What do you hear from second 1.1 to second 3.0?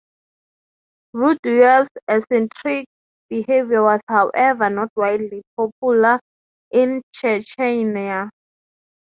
Raduyev's eccentric